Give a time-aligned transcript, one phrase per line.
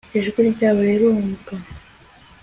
[0.17, 1.55] ijwi ryabo rirumvwa